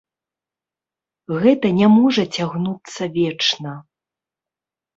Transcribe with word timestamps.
Гэта 1.43 1.67
не 1.81 1.87
можа 1.97 2.23
цягнуцца 2.39 3.03
вечна. 3.21 3.77